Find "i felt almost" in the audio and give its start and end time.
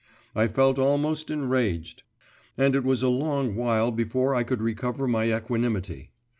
0.35-1.29